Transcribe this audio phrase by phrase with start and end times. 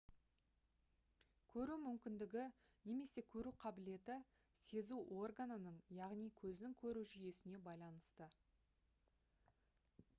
[1.49, 2.45] көру мүмкіндігі
[2.91, 4.15] немесе көру қабілеті
[4.69, 8.31] сезу органының яғни көздің көру жүйесіне байланысты